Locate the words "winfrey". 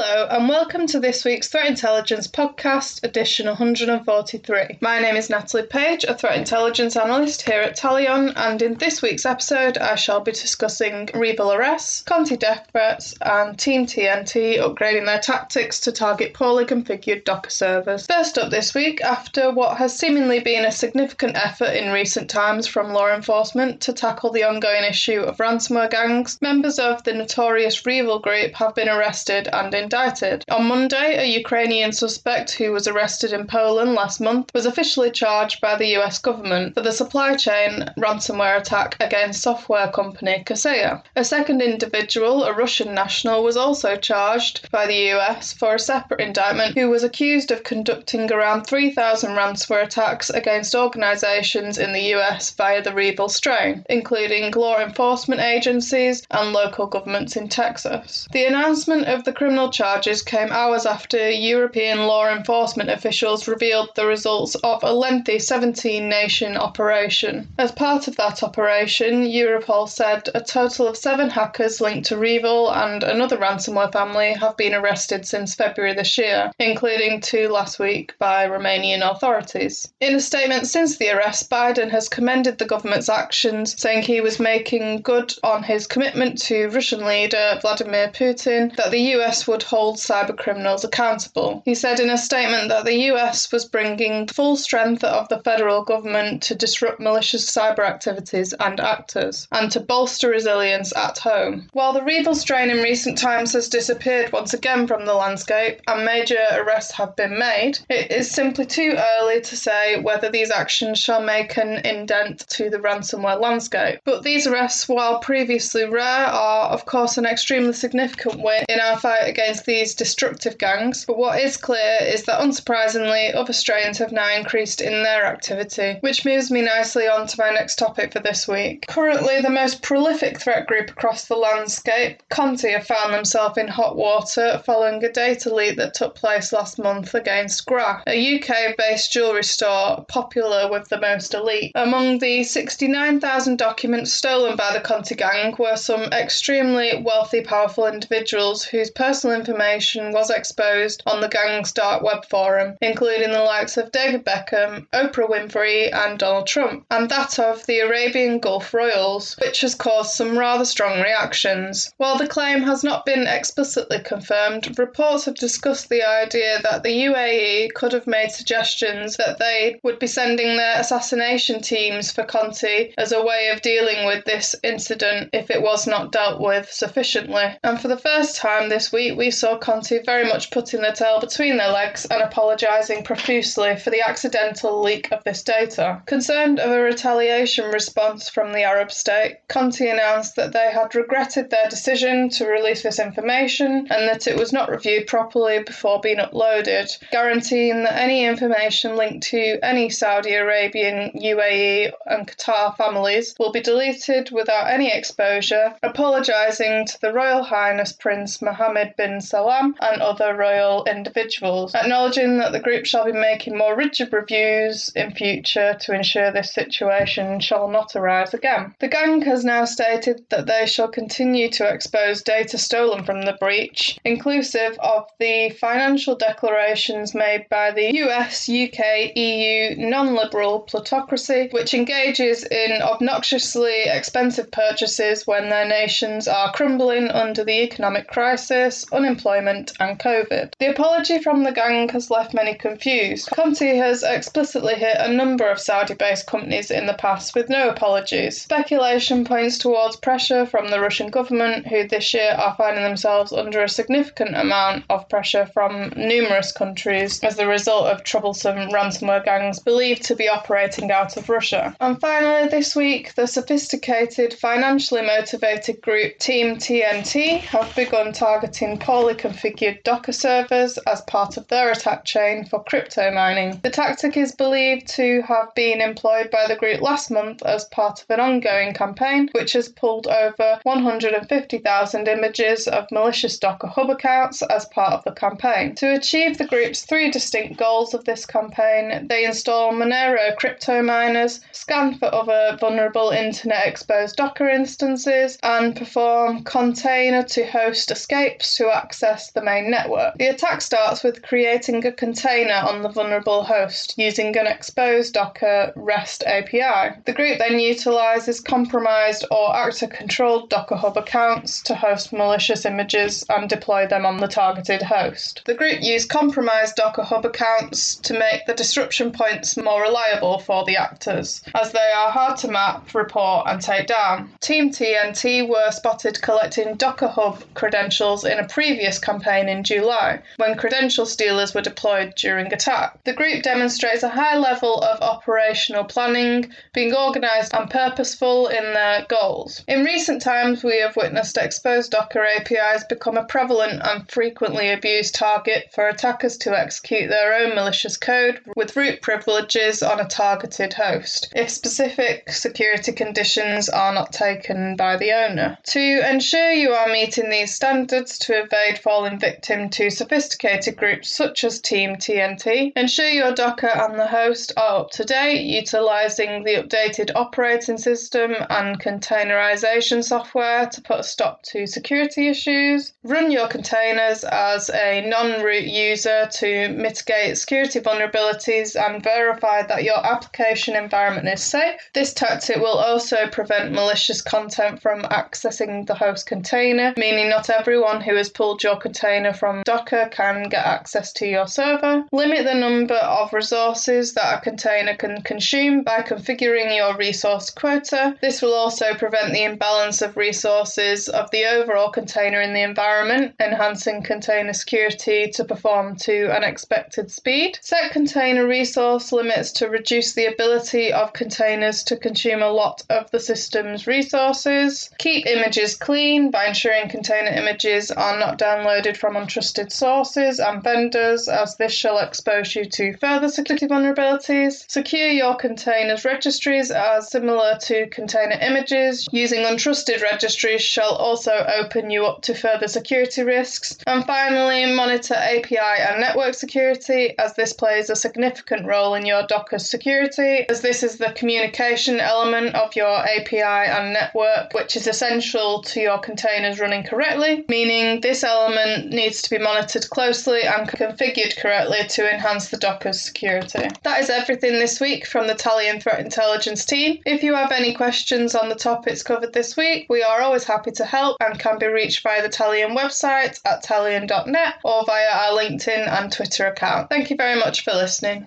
155.28-155.92